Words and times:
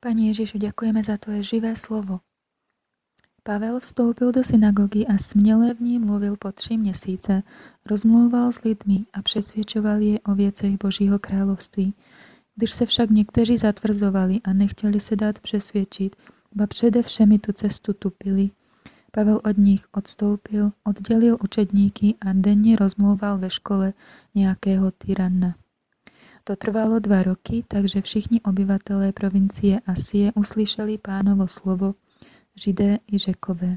Pani 0.00 0.32
Ježišu, 0.32 0.56
ďakujeme 0.56 1.04
za 1.04 1.20
Tvoje 1.20 1.42
živé 1.42 1.76
slovo. 1.76 2.20
Pavel 3.42 3.80
vstoupil 3.80 4.32
do 4.32 4.44
synagogy 4.44 5.06
a 5.06 5.18
směle 5.18 5.74
v 5.74 5.80
ní 5.80 5.98
mluvil 5.98 6.36
po 6.36 6.52
tři 6.52 6.76
měsíce, 6.76 7.42
rozmlouval 7.86 8.52
s 8.52 8.62
lidmi 8.62 9.04
a 9.12 9.22
přesvědčoval 9.22 10.00
je 10.00 10.20
o 10.20 10.34
věcech 10.34 10.78
Božího 10.78 11.18
království. 11.18 11.94
Když 12.56 12.70
se 12.70 12.86
však 12.86 13.10
někteří 13.10 13.56
zatvrzovali 13.56 14.40
a 14.44 14.52
nechtěli 14.52 15.00
se 15.00 15.16
dát 15.16 15.38
přesvědčit, 15.38 16.16
ba 16.54 16.66
přede 16.66 17.02
všemi 17.02 17.38
tu 17.38 17.52
cestu 17.52 17.92
tupili, 17.92 18.50
Pavel 19.12 19.40
od 19.44 19.58
nich 19.58 19.86
odstoupil, 19.92 20.72
oddělil 20.84 21.36
učedníky 21.44 22.14
a 22.20 22.32
denně 22.32 22.76
rozmlouval 22.76 23.38
ve 23.38 23.50
škole 23.50 23.92
nějakého 24.34 24.90
tyranna. 24.90 25.54
To 26.44 26.56
trvalo 26.56 26.98
dva 26.98 27.22
roky, 27.22 27.64
takže 27.68 28.00
všichni 28.00 28.40
obyvatelé 28.40 29.12
provincie 29.12 29.80
Asie 29.86 30.32
uslyšeli 30.34 30.98
pánovo 30.98 31.48
slovo, 31.48 31.94
židé 32.56 32.98
i 33.12 33.18
řekové. 33.18 33.76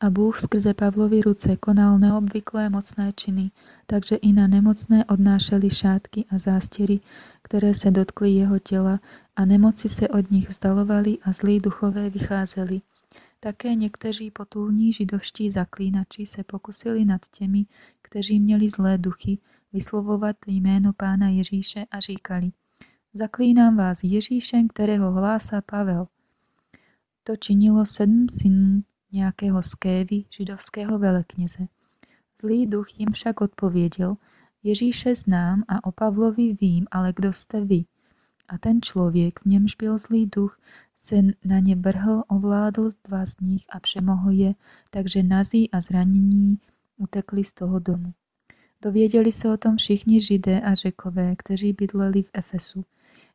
A 0.00 0.10
Bůh 0.10 0.40
skrze 0.40 0.74
Pavlovy 0.74 1.20
ruce 1.20 1.56
konal 1.56 1.98
neobvyklé 1.98 2.68
mocné 2.70 3.12
činy, 3.12 3.50
takže 3.86 4.16
i 4.16 4.32
na 4.32 4.46
nemocné 4.46 5.04
odnášeli 5.04 5.70
šátky 5.70 6.24
a 6.30 6.38
zástěry, 6.38 7.00
které 7.42 7.74
se 7.74 7.90
dotkly 7.90 8.30
jeho 8.30 8.58
těla 8.58 9.00
a 9.36 9.44
nemoci 9.44 9.88
se 9.88 10.08
od 10.08 10.30
nich 10.30 10.48
vzdalovali 10.48 11.18
a 11.22 11.32
zlí 11.32 11.60
duchové 11.60 12.10
vycházeli. 12.10 12.80
Také 13.40 13.74
někteří 13.74 14.30
potulní 14.30 14.92
židovští 14.92 15.50
zaklínači 15.50 16.26
se 16.26 16.44
pokusili 16.44 17.04
nad 17.04 17.20
těmi, 17.30 17.66
kteří 18.02 18.40
měli 18.40 18.70
zlé 18.70 18.98
duchy, 18.98 19.38
vyslovovat 19.72 20.36
jméno 20.46 20.92
pána 20.92 21.28
Ježíše 21.28 21.84
a 21.90 22.00
říkali, 22.00 22.52
zaklínám 23.14 23.76
vás 23.76 23.98
Ježíšem, 24.02 24.68
kterého 24.68 25.12
hlásá 25.12 25.60
Pavel. 25.60 26.06
To 27.24 27.36
činilo 27.36 27.86
sedm 27.86 28.26
synů 28.40 28.82
nějakého 29.12 29.62
skévy, 29.62 30.24
židovského 30.30 30.98
velekněze. 30.98 31.66
Zlý 32.40 32.66
duch 32.66 33.00
jim 33.00 33.12
však 33.12 33.40
odpověděl, 33.40 34.16
Ježíše 34.62 35.14
znám 35.14 35.62
a 35.68 35.84
o 35.84 35.92
Pavlovi 35.92 36.56
vím, 36.60 36.86
ale 36.90 37.12
kdo 37.16 37.32
jste 37.32 37.64
vy? 37.64 37.84
A 38.48 38.58
ten 38.58 38.82
člověk, 38.82 39.40
v 39.40 39.44
němž 39.46 39.74
byl 39.74 39.98
zlý 39.98 40.26
duch, 40.26 40.60
se 40.94 41.16
na 41.44 41.58
ně 41.58 41.76
vrhl, 41.76 42.22
ovládl 42.28 42.90
dva 43.08 43.26
z 43.26 43.40
nich 43.40 43.64
a 43.72 43.80
přemohl 43.80 44.30
je, 44.30 44.54
takže 44.90 45.22
nazí 45.22 45.70
a 45.70 45.80
zranění 45.80 46.58
utekli 46.96 47.44
z 47.44 47.52
toho 47.52 47.78
domu. 47.78 48.14
Dověděli 48.82 49.32
se 49.32 49.52
o 49.52 49.56
tom 49.56 49.76
všichni 49.76 50.20
židé 50.20 50.60
a 50.60 50.74
řekové, 50.74 51.36
kteří 51.36 51.72
bydleli 51.72 52.22
v 52.22 52.30
Efesu. 52.34 52.84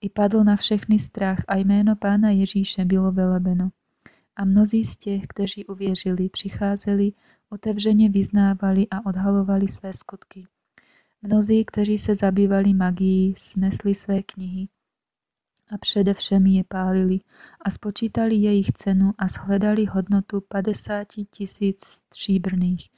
I 0.00 0.08
padl 0.08 0.44
na 0.44 0.56
všechny 0.56 0.98
strach 0.98 1.38
a 1.48 1.56
jméno 1.56 1.96
pána 1.96 2.30
Ježíše 2.30 2.84
bylo 2.84 3.12
velebeno. 3.12 3.70
A 4.36 4.44
mnozí 4.44 4.84
z 4.84 4.96
těch, 4.96 5.22
kteří 5.28 5.66
uvěřili, 5.66 6.28
přicházeli, 6.28 7.12
otevřeně 7.50 8.08
vyznávali 8.08 8.86
a 8.90 9.06
odhalovali 9.06 9.68
své 9.68 9.92
skutky. 9.92 10.46
Mnozí, 11.22 11.64
kteří 11.64 11.98
se 11.98 12.14
zabývali 12.14 12.74
magií, 12.74 13.34
snesli 13.38 13.94
své 13.94 14.22
knihy 14.22 14.68
a 15.70 15.78
především 15.78 16.46
je 16.46 16.64
pálili 16.68 17.20
a 17.60 17.70
spočítali 17.70 18.34
jejich 18.34 18.72
cenu 18.72 19.12
a 19.18 19.28
shledali 19.28 19.84
hodnotu 19.84 20.40
50 20.40 21.08
tisíc 21.30 21.84
stříbrných. 21.84 22.88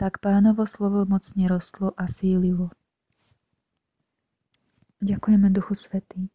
Tak 0.00 0.18
pánovo 0.18 0.66
slovo 0.66 1.04
mocně 1.04 1.48
rostlo 1.48 1.92
a 1.96 2.06
sílilo. 2.06 2.70
Ďakujeme 5.00 5.50
Duchu 5.50 5.74
Svetý. 5.74 6.28